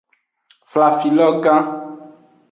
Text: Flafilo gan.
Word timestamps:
Flafilo 0.71 1.27
gan. 1.43 1.63